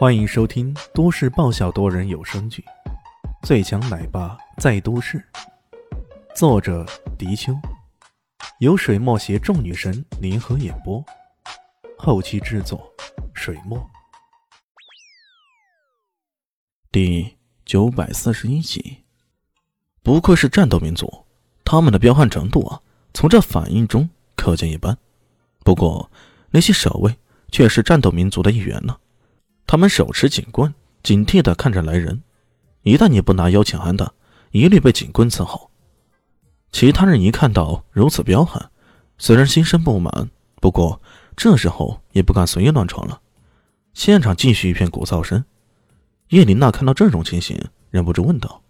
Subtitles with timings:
[0.00, 2.64] 欢迎收听都市爆笑多人有声剧
[3.46, 5.18] 《最强奶爸在都市》，
[6.34, 6.86] 作者：
[7.18, 7.52] 迪秋，
[8.60, 11.04] 由水墨携众女神联合演播，
[11.98, 12.90] 后期制作：
[13.34, 13.78] 水墨。
[16.90, 17.36] 第
[17.66, 19.04] 九百四十一集，
[20.02, 21.26] 不愧是战斗民族，
[21.62, 22.80] 他们的彪悍程度啊，
[23.12, 24.96] 从这反应中可见一斑。
[25.62, 26.10] 不过，
[26.52, 27.14] 那些守卫
[27.52, 28.96] 却是战斗民族的一员呢。
[29.70, 32.24] 他们手持警棍，警惕地看着来人。
[32.82, 34.14] 一旦你不拿邀请函的，
[34.50, 35.70] 一律被警棍伺候。
[36.72, 38.72] 其他人一看到如此彪悍，
[39.16, 41.00] 虽然心生不满，不过
[41.36, 43.22] 这时候也不敢随意乱闯了。
[43.94, 45.44] 现场继续一片鼓噪声。
[46.30, 47.56] 叶琳娜看到这种情形，
[47.90, 48.64] 忍不住问道：“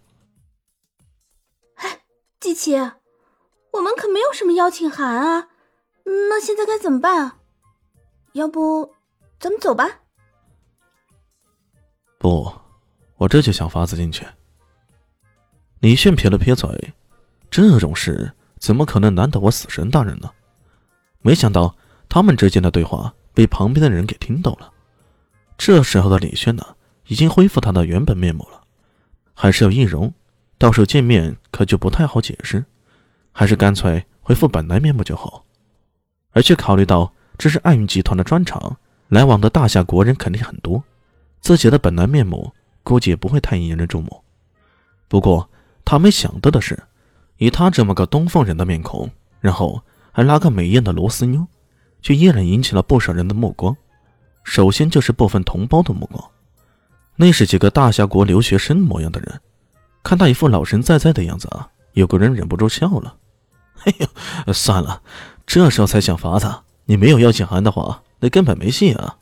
[1.81, 2.01] 哎，
[2.39, 5.47] 季琪，我们可没有什么邀请函啊，
[6.03, 7.37] 那现在该怎么办啊？
[8.33, 8.93] 要不，
[9.39, 10.00] 咱们走吧。”
[12.21, 12.53] 不，
[13.17, 14.23] 我这就想法子进去。
[15.79, 16.93] 李炫撇了撇嘴，
[17.49, 20.29] 这种事怎么可能难倒我死神大人呢？
[21.23, 21.75] 没想到
[22.07, 24.71] 他们之间的对话被旁边的人给听到了。
[25.57, 26.63] 这时候的李炫呢，
[27.07, 28.61] 已经恢复他的原本面目了，
[29.33, 30.13] 还是有易容，
[30.59, 32.63] 到时候见面可就不太好解释，
[33.31, 35.43] 还是干脆恢复本来面目就好。
[36.33, 40.83] 而且考虑到这是爱云集团的专场，来往的大夏国人肯定很多。
[41.41, 42.53] 自己的本来面目
[42.83, 44.23] 估计也不会太引人注目，
[45.07, 45.49] 不过
[45.83, 46.81] 他没想到的是，
[47.37, 49.81] 以他这么个东方人的面孔，然后
[50.11, 51.45] 还拉个美艳的螺丝妞，
[52.01, 53.75] 却依然引起了不少人的目光。
[54.43, 56.23] 首先就是部分同胞的目光，
[57.15, 59.41] 那是几个大夏国留学生模样的人，
[60.03, 63.17] 看他一副老神在在的样子啊，有个人忍不住笑了
[63.85, 65.01] ：“哎呦，算了，
[65.45, 66.51] 这时候才想法子，
[66.85, 69.17] 你没有邀请函的话，那根本没戏啊。”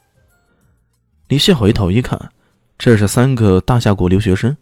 [1.30, 2.32] 李现回头一看，
[2.76, 4.58] 这是三个大夏国留学生，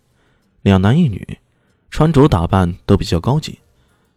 [0.64, 1.40] 两男一女，
[1.90, 3.58] 穿着打扮都比较高级，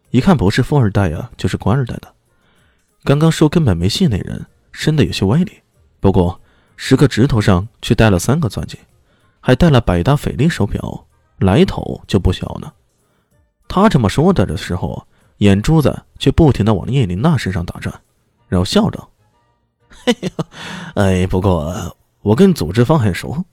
[0.09, 2.13] 一看不是富二代啊，就是官二代的。
[3.05, 5.61] 刚刚说根本没戏那人，身的有些歪理，
[6.01, 6.41] 不过
[6.75, 8.77] 十个指头上却戴了三个钻戒，
[9.39, 11.07] 还戴了百达翡丽手表，
[11.37, 12.73] 来头就不小呢。
[13.69, 15.07] 他这么说的的时候，
[15.37, 17.97] 眼珠子却不停的往叶琳娜身上打转，
[18.49, 19.07] 然后笑着
[20.03, 20.31] ：“嘿呀，
[20.95, 23.43] 哎，不过。”我跟组织方很熟，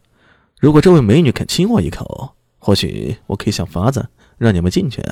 [0.61, 5.03] 如果这位美女肯亲我一口，或许我可以想法子让你们进去。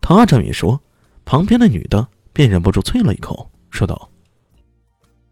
[0.00, 0.80] 他这么一说，
[1.24, 4.10] 旁边的女的便忍不住啐了一口，说道：“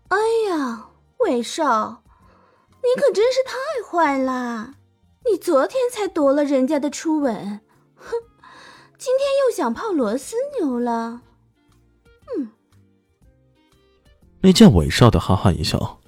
[0.09, 0.17] 哎
[0.51, 0.89] 呀，
[1.21, 2.03] 韦少，
[2.69, 3.55] 你可真是太
[3.91, 4.75] 坏了！
[5.31, 7.61] 你昨天才夺了人家的初吻，
[7.95, 8.11] 哼，
[8.99, 11.23] 今天又想泡螺丝牛了。”
[12.37, 12.51] 嗯，
[14.41, 16.01] 那叫韦少的哈哈一笑。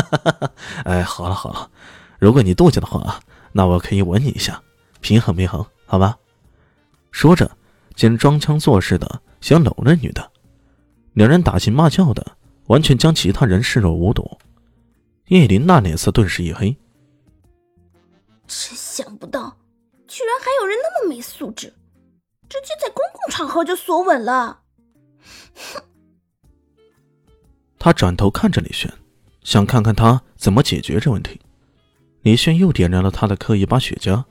[0.10, 0.52] 哈哈哈
[0.84, 1.70] 哎，好了好了，
[2.18, 3.20] 如果你妒忌的话，
[3.52, 4.62] 那我可以吻你一下，
[5.00, 6.18] 平衡平衡，好吧？
[7.12, 7.50] 说着，
[7.94, 10.30] 竟装腔作势的想搂那女的，
[11.12, 14.38] 两人打情骂俏的，完全将其他人视若无睹。
[15.28, 16.76] 叶琳娜脸色顿时一黑，
[18.46, 19.56] 真想不到，
[20.08, 21.72] 居然还有人那么没素质，
[22.48, 24.60] 直接在公共场合就索吻了。
[25.54, 25.82] 哼！
[27.78, 28.92] 他转头看着李轩。
[29.44, 31.40] 想看看他怎么解决这问题。
[32.22, 34.24] 李炫又点燃了他的刻意把雪茄，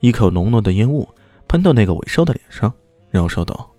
[0.00, 1.08] 一口浓浓的烟雾
[1.48, 2.72] 喷到那个韦少的脸上，
[3.08, 3.70] 然后说道：“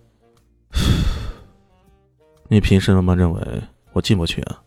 [2.47, 3.61] 你凭什么认为
[3.91, 4.61] 我进不去啊？”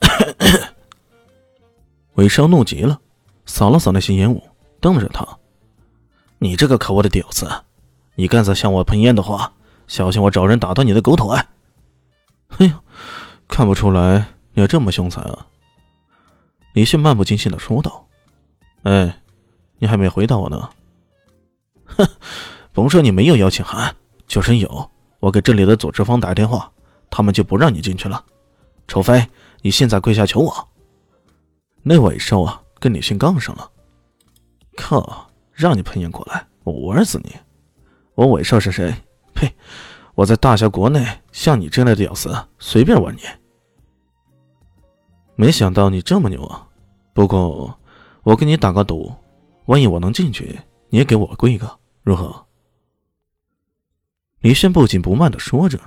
[2.14, 3.00] 韦少怒极了，
[3.44, 4.40] 扫了扫那些烟雾，
[4.80, 5.26] 瞪着他
[6.38, 7.50] ：“你这个可恶的屌丝，
[8.14, 9.52] 你敢再向我喷烟的话，
[9.88, 11.26] 小心我找人打断你的狗腿！”
[12.58, 12.72] 哎呦，
[13.48, 14.28] 看不出来。
[14.60, 15.46] 你这么凶残啊！
[16.72, 18.08] 李迅漫不经心的说道
[18.82, 19.20] ：“哎，
[19.78, 20.68] 你还没回答我呢。
[21.84, 22.04] 哼，
[22.72, 23.94] 甭说你没有邀请函，
[24.26, 26.68] 就是有，我给这里的组织方打电话，
[27.08, 28.24] 他们就不让你进去了。
[28.88, 29.24] 除非
[29.62, 30.68] 你现在跪下求我。”
[31.84, 33.70] 那尾兽啊，跟李迅杠上了。
[34.76, 35.30] 靠！
[35.52, 37.32] 让你喷烟过来，我玩死你！
[38.16, 38.92] 我尾兽是谁？
[39.34, 39.54] 呸！
[40.16, 43.20] 我在大夏国内，像你这类的屌丝，随便玩你。
[45.40, 46.66] 没想到你这么牛啊！
[47.14, 47.78] 不过，
[48.24, 49.14] 我跟你打个赌，
[49.66, 50.58] 万一我能进去，
[50.88, 52.44] 你也给我跪一个，如何？
[54.40, 55.78] 李轩不紧不慢的说着：“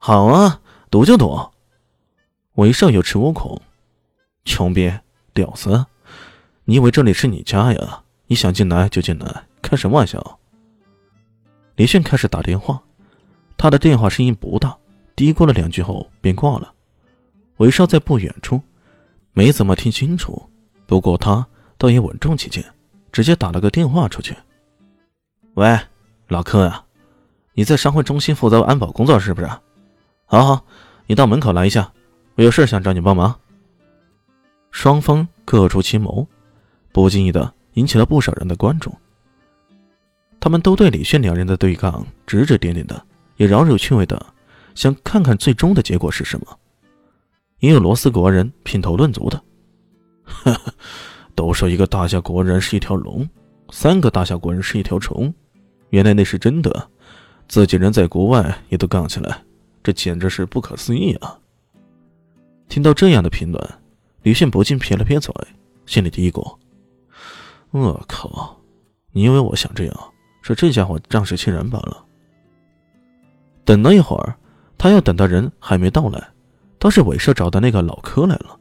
[0.00, 1.38] 好啊，赌就赌。”
[2.56, 3.60] 韦少有恃无恐
[4.46, 4.90] ：“穷逼，
[5.34, 5.84] 屌丝，
[6.64, 8.02] 你以为这里是你家呀？
[8.28, 10.40] 你想进来就进来，开什么玩笑？”
[11.76, 12.82] 李炫开始打电话，
[13.58, 14.74] 他的电话声音不大，
[15.14, 16.72] 嘀咕了两句后便挂了。
[17.58, 18.60] 韦少在不远处，
[19.32, 20.48] 没怎么听清楚，
[20.86, 21.46] 不过他
[21.76, 22.64] 倒也稳重起见，
[23.12, 24.36] 直接打了个电话出去。
[25.54, 25.78] 喂，
[26.28, 26.84] 老柯啊，
[27.54, 29.48] 你在商会中心负责安保工作是不是？
[30.26, 30.64] 好好，
[31.06, 31.92] 你到门口来一下，
[32.36, 33.34] 我有事想找你帮忙。
[34.70, 36.26] 双方各出奇谋，
[36.92, 38.94] 不经意的引起了不少人的关注。
[40.38, 43.04] 他们都对李炫两人的对抗指指点点的，
[43.36, 44.24] 也饶有趣味的
[44.74, 46.57] 想看看最终的结果是什么。
[47.60, 49.42] 也有罗斯国人品头论足的，
[50.24, 50.74] 呵呵，
[51.34, 53.28] 都说一个大夏国人是一条龙，
[53.70, 55.32] 三个大夏国人是一条虫，
[55.90, 56.90] 原来那是真的，
[57.48, 59.42] 自己人在国外也都杠起来，
[59.82, 61.36] 这简直是不可思议啊！
[62.68, 63.68] 听到这样的评论，
[64.22, 65.34] 李炫不禁撇了撇嘴，
[65.86, 66.56] 心里嘀咕
[67.72, 68.56] ：“我靠，
[69.10, 70.12] 你以为我想这样，
[70.42, 72.04] 是这家伙仗势欺人罢了。”
[73.64, 74.36] 等了一会儿，
[74.76, 76.28] 他要等的人还没到来。
[76.78, 78.58] 倒是韦社找的那个老柯来了。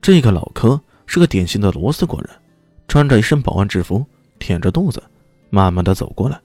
[0.00, 2.30] 这个老柯是个典型的罗斯国人，
[2.88, 4.04] 穿着一身保安制服，
[4.38, 5.02] 腆着肚子，
[5.50, 6.40] 慢慢的走过来，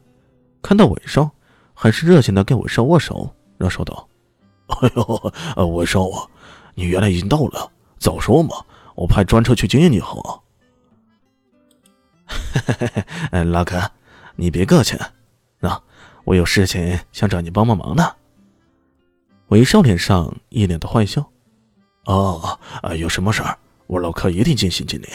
[0.61, 1.29] 看到韦少，
[1.73, 4.07] 很是热情的跟韦少握手，然后说道
[4.81, 6.25] ：“哎呦，呃韦少啊，
[6.73, 8.55] 你原来已经到了，早说嘛，
[8.95, 10.43] 我派专车去接你好。”
[12.25, 13.81] 嘿嘿嘿老柯，
[14.35, 14.97] 你别客气，
[15.59, 15.81] 那
[16.23, 18.15] 我有事情想找你帮帮忙呢。
[19.49, 21.27] 韦少脸上一脸的坏笑，
[22.05, 23.57] 哦，啊，有什么事儿？
[23.87, 25.07] 我老柯一定尽心尽力。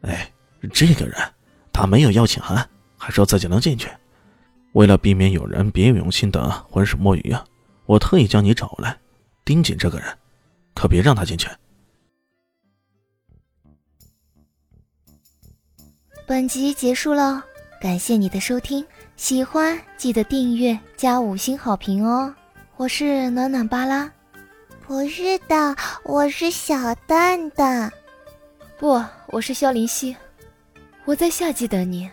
[0.00, 0.32] 哎，
[0.72, 1.14] 这个人，
[1.72, 2.66] 他没有邀请函，
[2.96, 3.90] 还说自己能进去。
[4.72, 7.44] 为了避免有人别有用心的浑水摸鱼啊，
[7.84, 8.98] 我特意将你找来，
[9.44, 10.18] 盯紧这个人，
[10.74, 11.48] 可别让他进去。
[16.26, 17.44] 本集结束了，
[17.78, 18.84] 感谢你的收听，
[19.16, 22.34] 喜欢记得订阅加五星好评哦。
[22.78, 24.10] 我是暖暖巴拉，
[24.86, 25.74] 不是的，
[26.04, 27.90] 我是小蛋蛋，
[28.76, 30.14] 不，我是萧林希，
[31.06, 32.10] 我在夏季等你。